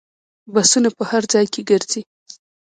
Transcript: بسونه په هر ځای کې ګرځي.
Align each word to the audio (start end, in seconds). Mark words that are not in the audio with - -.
بسونه 0.53 0.89
په 0.97 1.03
هر 1.09 1.23
ځای 1.33 1.45
کې 1.53 1.61
ګرځي. 1.69 2.01